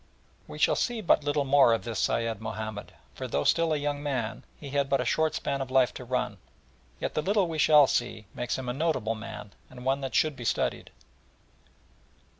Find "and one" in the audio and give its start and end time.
9.69-10.01